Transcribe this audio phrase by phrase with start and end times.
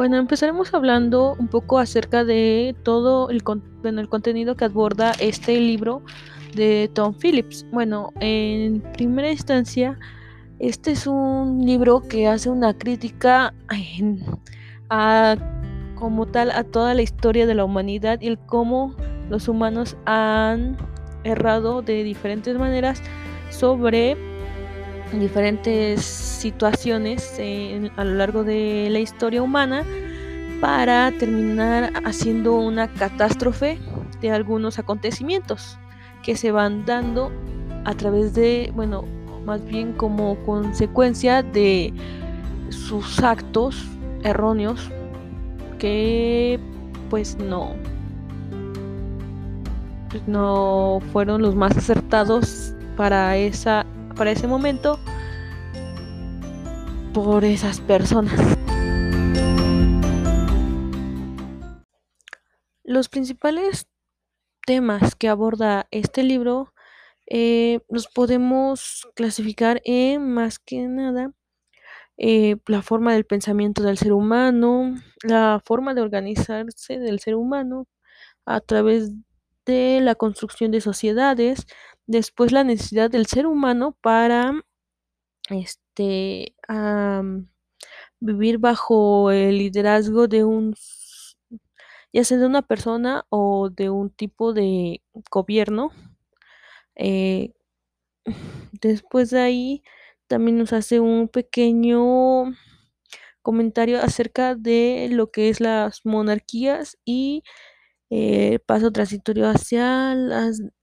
[0.00, 3.42] Bueno, empezaremos hablando un poco acerca de todo el,
[3.82, 6.00] bueno, el contenido que aborda este libro
[6.54, 7.66] de Tom Phillips.
[7.70, 9.98] Bueno, en primera instancia,
[10.58, 13.52] este es un libro que hace una crítica
[14.88, 15.36] a,
[15.96, 18.96] como tal a toda la historia de la humanidad y el cómo
[19.28, 20.78] los humanos han
[21.24, 23.02] errado de diferentes maneras
[23.50, 24.16] sobre
[25.18, 27.40] diferentes situaciones
[27.96, 29.84] a lo largo de la historia humana
[30.60, 33.78] para terminar haciendo una catástrofe
[34.20, 35.78] de algunos acontecimientos
[36.22, 37.32] que se van dando
[37.84, 39.04] a través de, bueno,
[39.44, 41.92] más bien como consecuencia de
[42.68, 43.84] sus actos
[44.22, 44.90] erróneos
[45.78, 46.60] que
[47.08, 47.74] pues no
[50.10, 53.86] pues no fueron los más acertados para esa
[54.20, 55.00] para ese momento
[57.14, 58.38] por esas personas.
[62.84, 63.88] Los principales
[64.66, 66.74] temas que aborda este libro
[67.30, 71.32] eh, los podemos clasificar en más que nada
[72.18, 77.88] eh, la forma del pensamiento del ser humano, la forma de organizarse del ser humano
[78.44, 79.12] a través
[79.64, 81.66] de la construcción de sociedades,
[82.10, 84.52] después la necesidad del ser humano para
[85.48, 86.56] este
[88.18, 90.74] vivir bajo el liderazgo de un
[92.12, 95.92] ya sea de una persona o de un tipo de gobierno
[96.96, 97.52] eh,
[98.72, 99.82] después de ahí
[100.26, 102.52] también nos hace un pequeño
[103.42, 107.44] comentario acerca de lo que es las monarquías y
[108.10, 110.12] eh, paso transitorio hacia,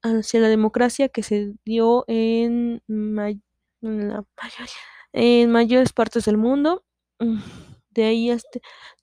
[0.02, 2.81] hacia la democracia que se dio en,
[5.14, 6.86] en, mayores partes del mundo.
[7.20, 7.39] Mm,
[7.92, 8.32] de ahí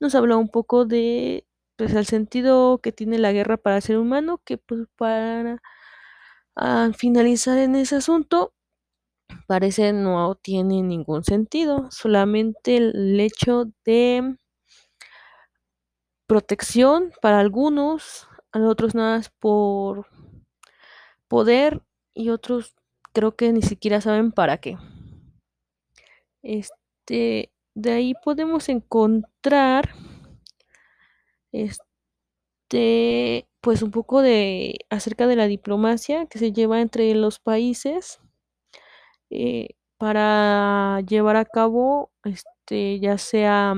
[0.00, 1.46] nos habla un poco de
[1.76, 5.60] pues sentido que tiene la guerra para el ser humano, que pues para
[6.96, 8.54] finalizar en ese asunto
[9.46, 14.36] parece no tiene ningún sentido, solamente el hecho de
[16.34, 20.08] protección para algunos, a otros nada más por
[21.28, 21.80] poder
[22.12, 22.74] y otros
[23.12, 24.76] creo que ni siquiera saben para qué.
[26.42, 29.90] Este, de ahí podemos encontrar
[31.52, 38.18] este pues un poco de acerca de la diplomacia que se lleva entre los países
[39.30, 39.68] eh,
[39.98, 43.76] para llevar a cabo este ya sea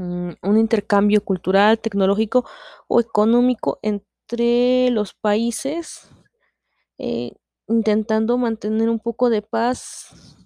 [0.00, 2.46] Mm, un intercambio cultural, tecnológico
[2.88, 6.08] o económico entre los países,
[6.98, 7.32] eh,
[7.68, 10.36] intentando mantener un poco de paz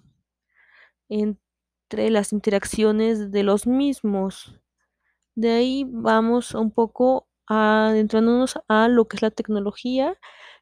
[1.09, 4.59] entre las interacciones de los mismos.
[5.35, 10.17] De ahí vamos un poco adentrándonos a lo que es la tecnología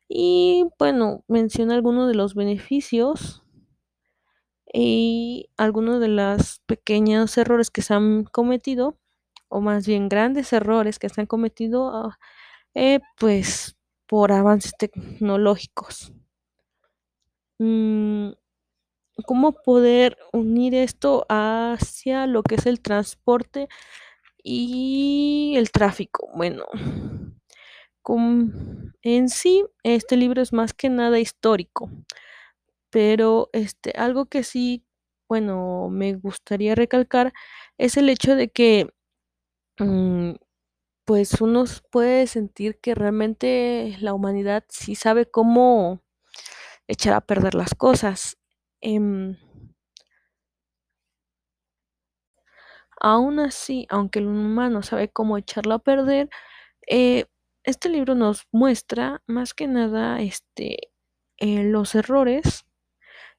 [0.10, 3.43] y bueno, menciona algunos de los beneficios
[4.74, 8.98] y algunos de los pequeños errores que se han cometido,
[9.50, 12.20] o más bien grandes errores que se han cometido, ah,
[12.76, 16.14] eh, pues por avances tecnológicos.
[17.60, 18.32] Mm,
[19.28, 23.68] ¿Cómo poder unir esto hacia lo que es el transporte
[24.44, 26.30] y el tráfico?
[26.36, 26.66] Bueno,
[29.02, 31.90] en sí, este libro es más que nada histórico.
[32.94, 34.86] Pero, este, algo que sí,
[35.28, 37.34] bueno, me gustaría recalcar
[37.80, 38.88] es el hecho de que,
[39.80, 40.34] mm,
[41.06, 46.02] pues, uno puede sentir que realmente la humanidad sí sabe cómo
[46.88, 48.38] echar a perder las cosas.
[48.82, 49.38] Em
[53.02, 56.30] aún así, aunque el humano sabe cómo echarlo a perder,
[56.88, 57.26] eh,
[57.64, 60.92] este libro nos muestra más que nada, este,
[61.40, 62.63] eh, los errores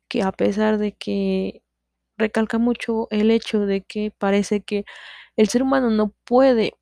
[0.09, 1.63] que a pesar de que
[2.19, 4.85] recalca mucho el hecho de que parece que
[5.37, 6.75] el ser humano no puede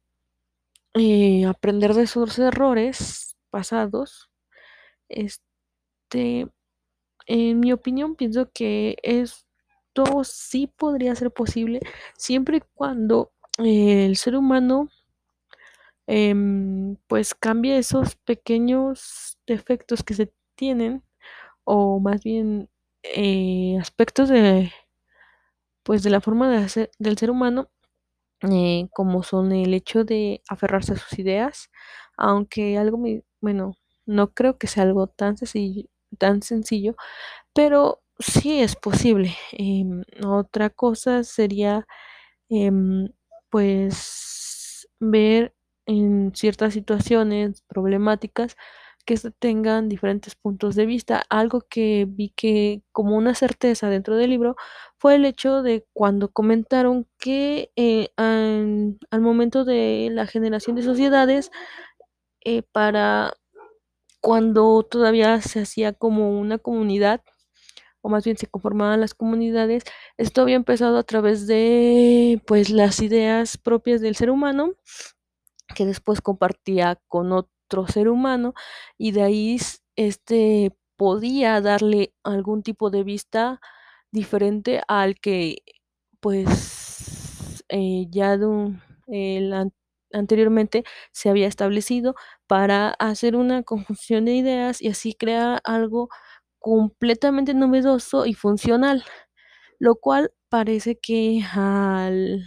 [0.94, 4.30] eh, aprender de sus errores pasados,
[5.08, 6.48] este,
[7.26, 11.80] en mi opinión pienso que esto sí podría ser posible
[12.18, 14.88] siempre y cuando el ser humano
[16.06, 21.02] em, pues cambie esos pequeños defectos que se tienen
[21.64, 22.70] o más bien
[23.04, 24.72] eh, aspectos de
[25.82, 27.68] pues de la forma de hacer del ser humano
[28.50, 31.70] eh, como son el hecho de aferrarse a sus ideas
[32.16, 33.74] aunque algo muy bueno
[34.06, 35.88] no creo que sea algo tan sencillo
[36.18, 36.96] tan sencillo
[37.54, 39.34] pero sí es posible.
[39.52, 41.86] Em, otra cosa sería
[42.50, 43.08] em,
[43.50, 45.54] pues ver
[45.86, 48.56] en ciertas situaciones problemáticas
[49.04, 51.22] que tengan diferentes puntos de vista.
[51.28, 54.56] Algo que vi que como una certeza dentro del libro
[54.98, 61.50] fue el hecho de cuando comentaron que eh, al, momento de la generación de sociedades,
[62.44, 63.34] eh, para
[64.20, 67.22] cuando todavía se hacía como una comunidad,
[68.02, 69.84] o más bien se conformaban las comunidades,
[70.18, 74.74] esto había empezado a través de pues las ideas propias del ser humano
[75.74, 77.32] que después compartía con
[77.80, 78.54] otro ser humano
[78.98, 79.58] y de ahí
[79.96, 83.60] este podía darle algún tipo de vista
[84.12, 85.58] diferente al que
[86.20, 88.78] pues eh, ya de
[89.08, 89.72] el, an
[90.14, 92.14] anteriormente se había establecido
[92.46, 96.10] para hacer una conjunción de ideas y así crear algo
[96.58, 99.04] completamente novedoso y funcional,
[99.78, 102.44] lo cual parece que al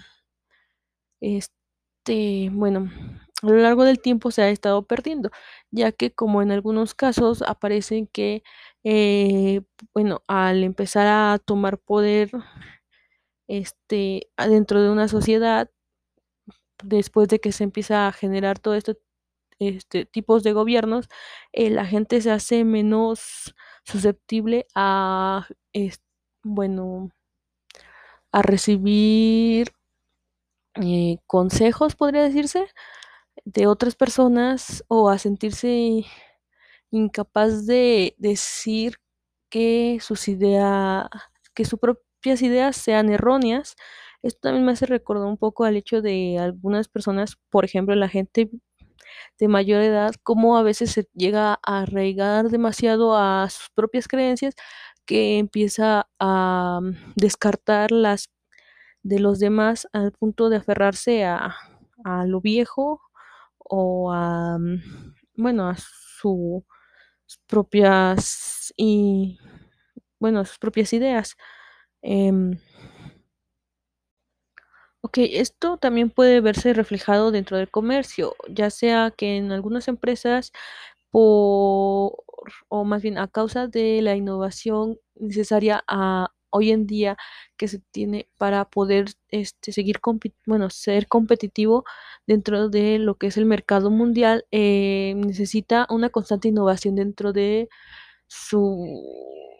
[1.21, 2.89] este, bueno,
[3.43, 5.29] a lo largo del tiempo se ha estado perdiendo,
[5.71, 8.43] ya que como en algunos casos aparecen que,
[8.83, 9.61] eh,
[9.93, 12.31] bueno, al empezar a tomar poder,
[13.47, 15.69] este, adentro de una sociedad,
[16.83, 18.97] después de que se empieza a generar todo esto,
[19.59, 21.07] este, tipos de gobiernos,
[21.53, 23.55] eh, la gente se hace menos
[23.85, 25.47] susceptible a,
[26.43, 27.09] bueno,
[28.31, 29.71] a recibir
[30.81, 32.67] eh, consejos, podría decirse,
[33.43, 36.05] de otras personas o a sentirse
[36.91, 38.97] incapaz de decir
[39.49, 41.07] que sus ideas,
[41.53, 43.75] que sus propias ideas sean erróneas.
[44.23, 48.09] Esto también me hace recordar un poco al hecho de algunas personas, por ejemplo, la
[48.09, 48.49] gente
[49.39, 54.55] de mayor edad, cómo a veces se llega a arraigar demasiado a sus propias creencias,
[55.05, 56.79] que empieza a
[57.15, 58.29] descartar las
[59.03, 61.55] de los demás al punto de aferrarse a,
[62.03, 63.01] a lo viejo
[63.69, 64.57] o a,
[65.35, 66.63] bueno, a sus
[67.47, 69.37] propias y,
[70.19, 71.35] bueno, sus propias ideas.
[72.03, 72.31] Eh,
[75.01, 80.51] Ok, esto también puede verse reflejado dentro del comercio, ya sea que en algunas empresas
[81.11, 82.13] por,
[82.69, 87.17] o más bien a causa de la innovación necesaria a hoy en día
[87.57, 89.99] que se tiene para poder este, seguir,
[90.45, 91.85] bueno, ser competitivo
[92.27, 97.69] dentro de lo que es el mercado mundial, eh, necesita una constante innovación dentro de
[98.27, 99.03] su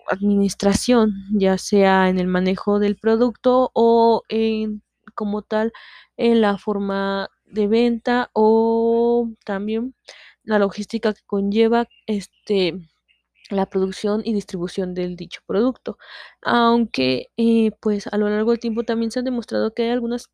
[0.10, 4.84] administración, ya sea en el manejo del producto o en
[5.16, 5.72] como tal
[6.18, 9.96] en la forma de venta o también
[10.44, 12.80] la logística que conlleva este
[13.50, 15.98] la producción y distribución del dicho producto.
[16.42, 20.30] Aunque eh, pues a lo largo del tiempo también se han demostrado que hay algunas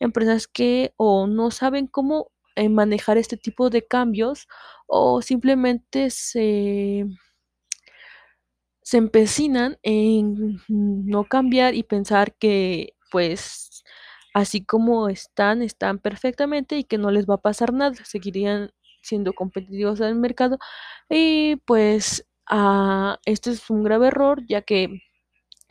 [0.00, 4.48] empresas que o no saben cómo eh, manejar este tipo de cambios
[4.86, 7.06] o simplemente se
[8.82, 13.82] se empecinan en no cambiar y pensar que pues
[14.34, 18.70] así como están, están perfectamente y que no les va a pasar nada, seguirían
[19.02, 20.58] siendo competitivos en el mercado
[21.08, 25.02] y pues uh, esto es un grave error ya que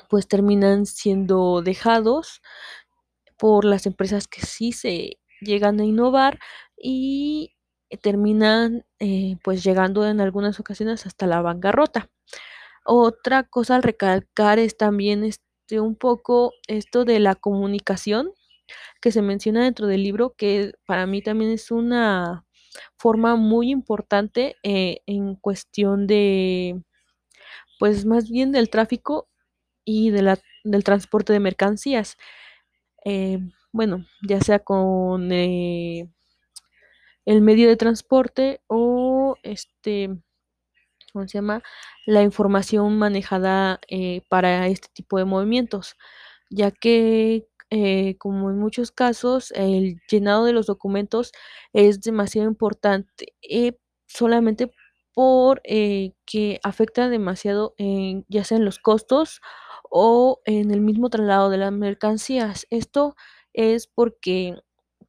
[0.09, 2.41] pues terminan siendo dejados
[3.37, 6.39] por las empresas que sí se llegan a innovar
[6.77, 7.55] y
[8.01, 12.09] terminan eh, pues llegando en algunas ocasiones hasta la bancarrota.
[12.85, 18.31] Otra cosa al recalcar es también este un poco esto de la comunicación
[19.01, 22.44] que se menciona dentro del libro, que para mí también es una
[22.97, 26.81] forma muy importante eh, en cuestión de,
[27.79, 29.27] pues más bien del tráfico
[29.85, 32.17] y de la, del transporte de mercancías.
[33.05, 33.39] Eh,
[33.71, 36.09] bueno, ya sea con eh,
[37.25, 40.09] el medio de transporte o este
[41.13, 41.63] ¿cómo se llama?
[42.05, 43.79] La información manejada
[44.29, 45.95] para este tipo de movimientos,
[46.49, 51.31] ya que eh, como en muchos casos el llenado de los documentos
[51.73, 54.71] es demasiado importante eh, solamente
[55.13, 59.41] por que afecta demasiado en, ya sea en los costos
[59.89, 62.67] o en el mismo traslado de las mercancías.
[62.69, 63.15] Esto
[63.53, 64.55] es porque,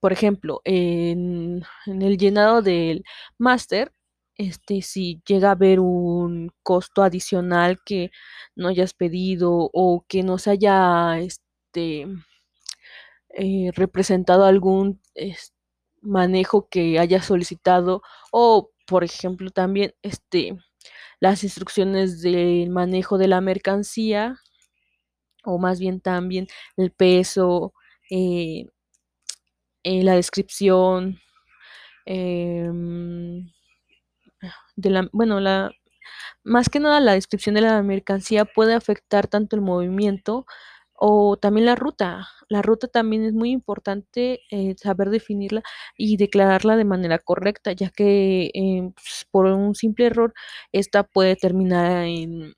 [0.01, 3.05] por ejemplo, en, en el llenado del
[3.39, 3.93] máster,
[4.37, 8.11] este, si llega a haber un costo adicional que
[8.55, 12.07] no hayas pedido o que no se haya este,
[13.37, 15.01] eh, representado algún
[16.01, 18.03] manejo que haya solicitado
[18.33, 20.57] o por ejemplo también este
[21.21, 24.39] las instrucciones del manejo de la mercancía
[25.45, 27.73] o más bien también el peso
[28.11, 28.67] eh,
[29.85, 31.21] eh, la descripción
[32.07, 33.49] em,
[34.77, 35.71] de la, bueno, la,
[36.45, 40.47] más que nada la descripción de la mercancía puede afectar tanto el movimiento
[40.99, 42.29] o también la ruta.
[42.49, 45.63] La ruta también es muy importante eh, saber definirla
[45.97, 50.35] y declararla de manera correcta, ya que eh, pues, por un simple error
[50.73, 52.55] esta puede terminar en,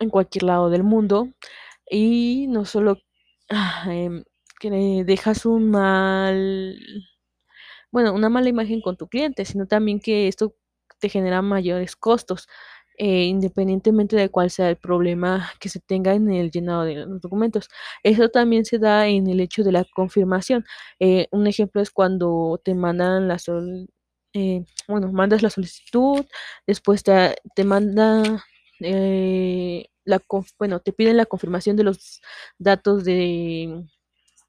[0.00, 1.28] en cualquier lado del mundo
[1.90, 2.98] y no solo
[3.50, 4.24] ah, em,
[4.60, 4.70] que
[5.06, 6.84] dejas un mal
[7.90, 10.54] bueno, una mala imagen con tu cliente, sino también que esto
[11.00, 12.48] te genera mayores costos,
[12.98, 17.20] eh, independientemente de cuál sea el problema que se tenga en el llenado de los
[17.20, 17.68] documentos.
[18.02, 20.64] Eso también se da en el hecho de la confirmación.
[21.00, 23.38] Eh, un ejemplo es cuando te mandan la
[24.34, 26.24] eh, bueno, mandas la solicitud,
[26.66, 28.44] después te, te manda
[30.04, 30.22] la,
[30.58, 32.20] bueno, te piden la confirmación de los
[32.58, 33.84] datos de,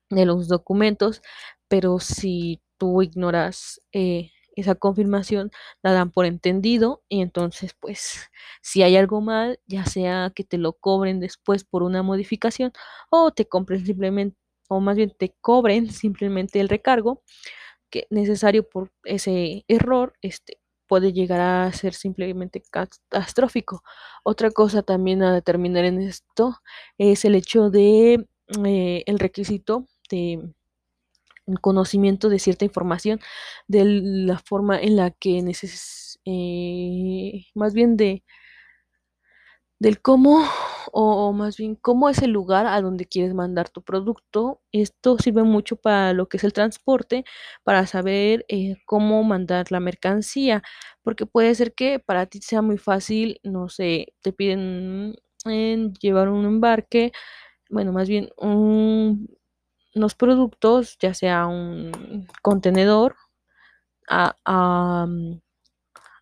[0.09, 1.21] de los documentos,
[1.67, 5.51] pero si tú ignoras eh, esa confirmación,
[5.83, 8.29] la dan por entendido y entonces pues
[8.61, 12.71] si hay algo mal, ya sea que te lo cobren después por una modificación
[13.09, 14.37] o te compren simplemente
[14.69, 17.23] o más bien te cobren simplemente el recargo
[17.89, 23.83] que necesario por ese error, este puede llegar a ser simplemente catastrófico.
[24.23, 26.57] Otra cosa también a determinar en esto
[26.97, 28.27] es el hecho de
[28.65, 30.51] eh, el requisito de
[31.57, 33.19] conocimiento de cierta información,
[33.67, 38.23] de la forma en la que neces eh, más bien de
[39.79, 40.43] del cómo
[40.91, 44.61] o, más bien cómo es el lugar a donde quieres mandar tu producto.
[44.71, 47.23] Esto sirve mucho para lo que es el transporte,
[47.63, 50.63] para saber eh, cómo mandar la mercancía,
[51.03, 55.15] porque puede ser que para ti sea muy fácil, no sé, te piden
[55.45, 57.11] en llevar un embarque,
[57.69, 59.29] bueno, más bien un
[59.93, 63.15] los productos, ya sea un contenedor,
[64.09, 65.39] a, mm,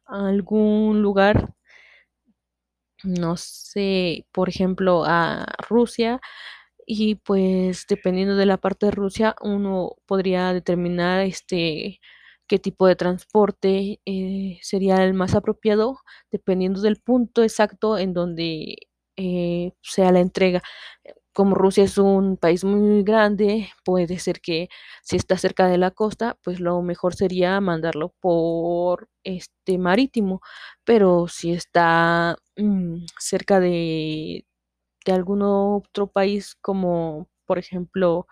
[0.08, 1.54] algún lugar,
[3.04, 6.20] no sé, por ejemplo, a Rusia,
[6.88, 12.00] y pues dependiendo de la parte de Rusia, uno podría determinar este
[12.48, 16.00] qué tipo de transporte eh, sería el más apropiado,
[16.32, 18.78] dependiendo del punto exacto en donde
[19.18, 20.62] eh, sea la entrega
[21.38, 24.70] como Rusia es un país muy grande, puede ser que
[25.04, 30.42] si está cerca de la costa, pues lo mejor sería mandarlo por este marítimo,
[30.84, 34.46] pero si está mm, cerca de,
[35.08, 38.28] algún otro país como por ejemplo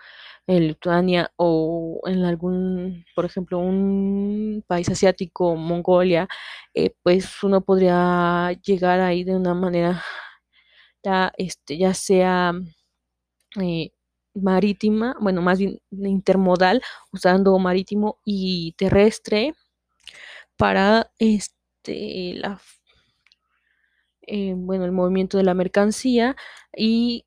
[0.47, 6.27] en Lituania o en algún, por ejemplo, un país asiático, Mongolia,
[6.73, 10.03] eh, pues uno podría llegar ahí de una manera
[11.03, 12.53] ya, este, ya sea
[13.61, 13.91] eh,
[14.33, 16.81] marítima, bueno, más bien intermodal,
[17.11, 19.53] usando marítimo y terrestre
[20.57, 22.59] para este, la,
[24.21, 26.35] eh, bueno, el movimiento de la mercancía
[26.75, 27.25] y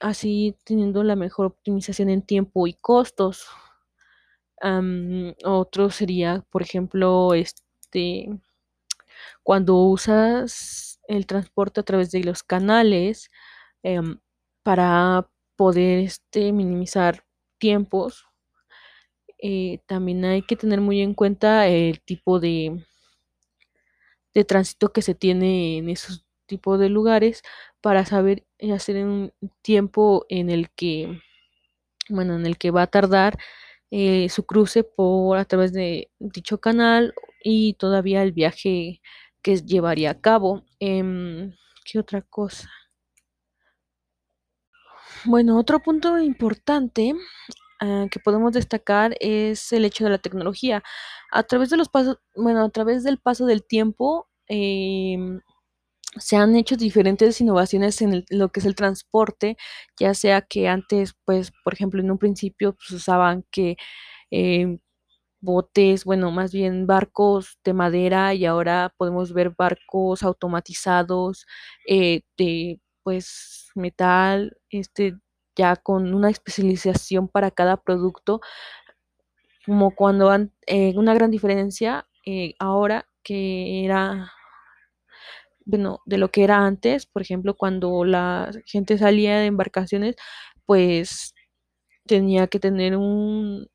[0.00, 3.46] así teniendo la mejor optimización en tiempo y costos.
[5.44, 8.28] otro sería, por ejemplo, este,
[9.42, 13.30] cuando usas el transporte a través de los canales
[13.82, 14.18] em,
[14.62, 17.24] para poder este, minimizar
[17.58, 18.26] tiempos.
[19.38, 22.84] Eh, también hay que tener muy en cuenta el tipo de,
[24.34, 27.42] de tránsito que se tiene en esos tipos de lugares
[27.80, 29.32] para saber hacer un
[29.62, 31.20] tiempo en el que,
[32.10, 33.38] bueno, en el que va a tardar
[33.90, 39.02] eh, su cruce por a través de dicho canal y todavía el viaje
[39.42, 40.64] que llevaría a cabo.
[40.80, 42.70] Em, ¿qué otra cosa?
[45.26, 47.14] Bueno, otro punto importante
[47.80, 50.82] ah, que podemos destacar es el hecho de la tecnología.
[51.30, 55.40] A través de los pasos, bueno, a través del paso del tiempo, em,
[56.18, 59.56] se han hecho diferentes innovaciones en lo que es el transporte,
[60.00, 63.76] ya sea que antes, pues, por ejemplo, en un principio pues, usaban que
[64.30, 64.80] em,
[65.40, 71.46] botes, bueno, más bien barcos de madera y ahora podemos ver barcos automatizados
[71.88, 75.16] eh, de pues metal, este,
[75.56, 78.40] ya con una especialización para cada producto,
[79.66, 80.34] como cuando
[80.66, 84.32] eh, una gran diferencia eh, ahora que era,
[85.64, 90.16] bueno, de lo que era antes, por ejemplo, cuando la gente salía de embarcaciones,
[90.66, 91.34] pues
[92.06, 93.68] tenía que tener un,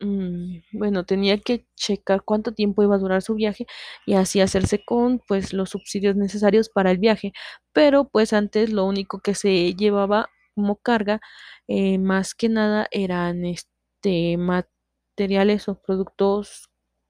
[0.00, 3.66] Mm, bueno, tenía que checar cuánto tiempo iba a durar su viaje
[4.04, 7.32] y así hacerse con pues los subsidios necesarios para el viaje.
[7.72, 11.20] Pero pues antes lo único que se llevaba como carga
[11.66, 16.68] eh, más que nada eran este materiales o productos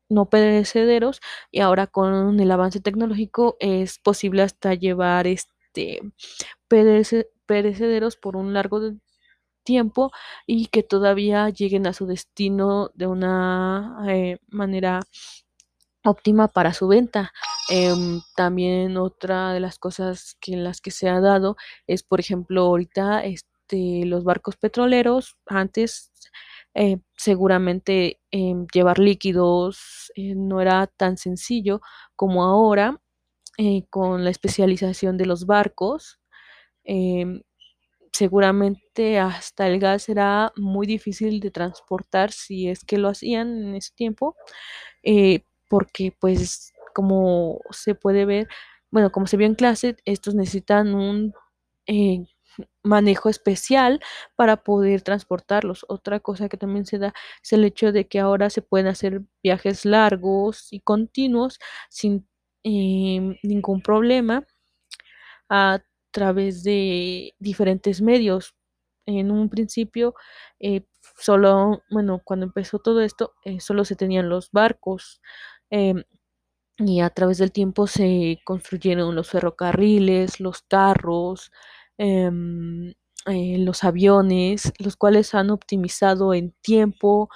[0.09, 6.01] no perecederos y ahora con el avance tecnológico es posible hasta llevar este
[6.69, 8.99] perece- perecederos por un largo de-
[9.67, 10.13] tiempo
[10.47, 15.03] y que todavía lleguen a su destino de una eh, manera
[16.05, 17.33] óptima para su venta.
[17.71, 21.57] Em, también otra de las cosas que las que se ha dado
[21.87, 26.13] es, por ejemplo, ahorita este, los barcos petroleros, antes
[26.75, 31.81] eh, seguramente em, llevar líquidos eh, no era tan sencillo
[32.17, 33.01] como ahora
[33.91, 36.21] con la especialización de los barcos.
[36.85, 37.43] em,
[38.13, 43.75] seguramente hasta el gas era muy difícil de transportar si es que lo hacían en
[43.77, 44.37] ese tiempo
[45.03, 48.49] eh, porque pues como se puede ver,
[48.91, 51.35] bueno, como se vio en clase, estos necesitan un
[51.87, 52.25] eh,
[52.83, 54.01] manejo especial
[54.37, 55.85] para poder transportarlos.
[55.89, 59.23] Otra cosa que también se da es el hecho de que ahora se pueden hacer
[59.43, 61.59] viajes largos y continuos
[61.91, 62.29] sin
[62.65, 64.47] eh, ningún problema
[65.49, 65.83] a
[66.17, 68.55] través de diferentes medios.
[69.07, 70.15] En un principio,
[70.61, 70.83] eh,
[71.19, 75.21] solo, bueno, cuando empezó todo esto, eh, solo se tenían los barcos.
[75.71, 76.05] em,
[76.79, 81.51] y a través del tiempo se construyeron los ferrocarriles, los carros,
[81.99, 82.91] em,
[83.27, 87.31] eh, los aviones, los cuales han optimizado en tiempo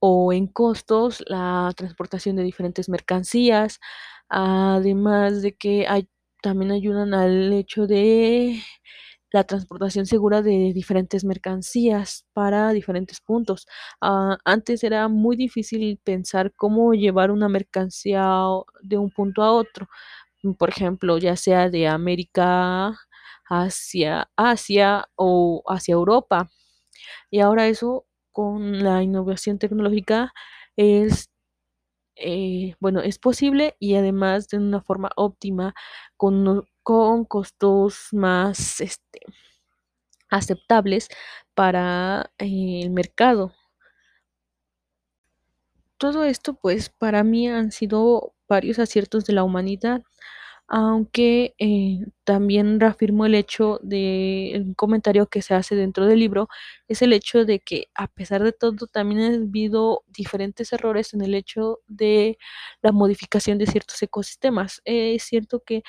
[0.00, 3.80] o en costos la transportación de diferentes mercancías,
[4.28, 6.08] además de que hay-
[6.42, 8.60] también ayudan al hecho de
[9.32, 13.66] la transportación segura de diferentes mercancías para diferentes puntos.
[14.00, 18.24] Ah, antes era muy difícil pensar cómo llevar una mercancía
[18.82, 19.88] de un punto a otro,
[20.44, 22.96] mm, por ejemplo, ya sea de América
[23.50, 26.50] hacia Asia o hacia Europa.
[27.30, 30.32] Y ahora eso con la innovación tecnológica
[30.76, 31.30] es,
[32.16, 35.74] eh, bueno, es posible y además de una forma óptima,
[36.16, 39.20] con, con costos más este,
[40.30, 41.08] aceptables
[41.54, 43.52] para el mercado.
[45.98, 50.02] Todo esto, pues, para mí han sido varios aciertos de la humanidad,
[50.68, 56.48] aunque eh, también reafirmo el hecho de un comentario que se hace dentro del libro,
[56.88, 61.22] es el hecho de que a pesar de todo también ha habido diferentes errores en
[61.22, 62.38] el hecho de
[62.82, 64.82] la modificación de ciertos ecosistemas.
[64.84, 65.82] Eh, es cierto que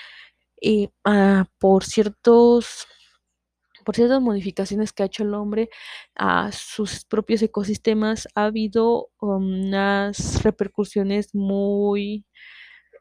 [0.62, 2.88] eh, ah, por ciertos
[3.86, 5.70] por ciertas modificaciones que ha hecho el hombre
[6.16, 12.26] a sus propios ecosistemas, ha habido unas repercusiones muy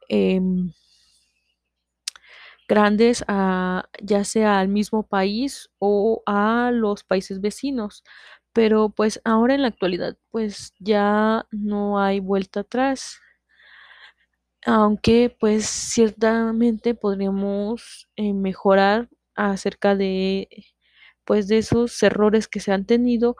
[0.09, 0.73] em,
[2.69, 8.05] grandes a, ya sea al mismo país o a los países vecinos.
[8.53, 13.21] Pero pues ahora en la actualidad pues ya no hay vuelta atrás,
[14.65, 20.49] aunque pues ciertamente podríamos eh, mejorar acerca de
[21.25, 23.37] pues de esos errores que se han tenido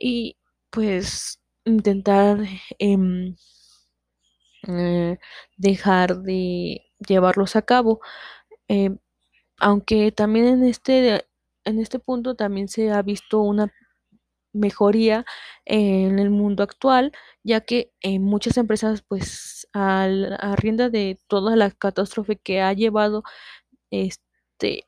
[0.00, 0.38] y
[0.70, 2.38] pues intentar
[2.78, 3.36] em,
[4.68, 5.18] eh,
[5.56, 8.00] dejar de llevarlos a cabo.
[8.72, 8.96] Eh,
[9.58, 11.26] aunque también en este,
[11.64, 13.72] en este punto también se ha visto una
[14.54, 15.26] mejoría
[15.66, 17.12] en el mundo actual,
[17.44, 22.72] ya que eh, muchas empresas, pues, al, a rienda de toda la catástrofe que ha
[22.74, 23.24] llevado
[23.90, 24.86] este,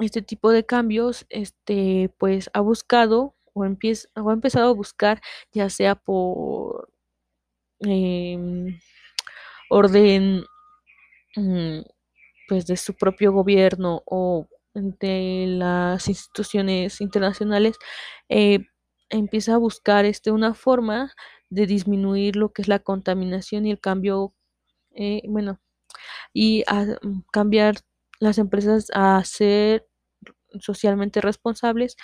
[0.00, 5.22] este tipo de cambios, este, pues, ha buscado o, empieza, o ha empezado a buscar,
[5.52, 6.90] ya sea por
[7.80, 8.78] em,
[9.70, 10.44] orden
[11.36, 11.80] mm,
[12.52, 17.78] pues de su propio gobierno o de las instituciones internacionales,
[18.28, 18.58] eh,
[19.08, 21.14] empieza a buscar este, una forma
[21.48, 24.34] de disminuir lo que es la contaminación y el cambio,
[24.94, 25.60] eh, bueno,
[26.34, 27.76] y a mm, cambiar
[28.20, 29.88] las empresas a ser
[30.60, 31.96] socialmente responsables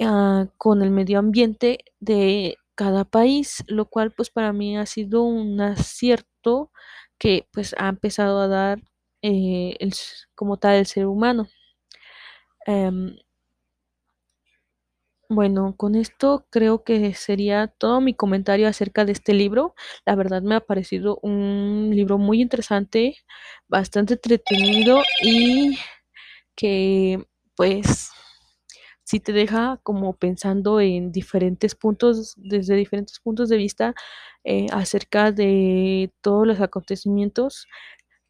[0.00, 5.24] ah, con el medio ambiente de cada país, lo cual pues para mí ha sido
[5.24, 6.70] un acierto
[7.18, 8.80] que pues ha empezado a dar
[9.22, 9.92] eh, el
[10.34, 11.48] como tal el ser humano.
[12.66, 13.16] Em,
[15.30, 19.74] bueno, con esto creo que sería todo mi comentario acerca de este libro.
[20.06, 23.16] La verdad me ha parecido un libro muy interesante,
[23.68, 25.76] bastante entretenido y
[26.56, 27.26] que
[27.56, 28.10] pues
[29.04, 33.94] sí te deja como pensando en diferentes puntos, desde diferentes puntos de vista
[34.44, 37.66] eh, acerca de todos los acontecimientos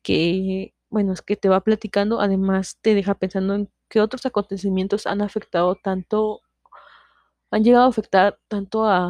[0.02, 5.06] que, bueno, es que te va platicando, además te deja pensando en qué otros acontecimientos
[5.06, 6.42] han afectado tanto
[7.50, 9.06] han llegado a afectar tanto a,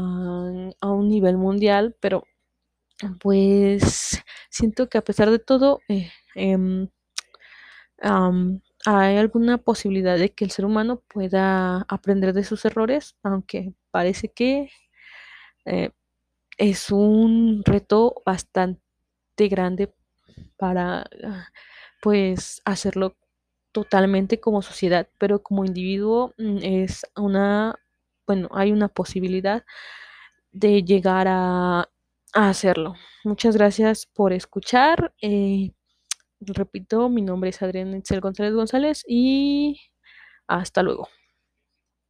[0.81, 2.25] a un nivel mundial, pero
[3.21, 5.81] pues siento que a pesar de todo,
[8.03, 13.73] am, hay alguna posibilidad de que el ser humano pueda aprender de sus errores, aunque
[13.91, 14.71] parece que
[15.67, 15.91] eh,
[16.59, 18.81] es un reto bastante
[19.49, 19.93] grande
[20.57, 21.49] para ah,
[22.03, 23.17] pues hacerlo
[23.73, 27.77] totalmente como sociedad, pero como individuo mm, es una,
[28.27, 29.65] bueno, hay una posibilidad
[30.53, 31.81] de llegar a,
[32.35, 32.95] a hacerlo.
[33.25, 35.15] Muchas gracias por escuchar.
[35.23, 35.73] eh,
[36.41, 39.81] repito, mi nombre es Adrián Itzel González González y
[40.49, 41.09] hasta luego.